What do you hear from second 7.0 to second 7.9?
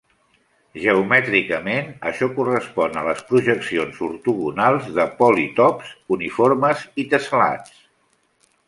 i tessel·lats.